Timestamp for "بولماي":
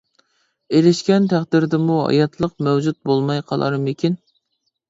3.11-3.47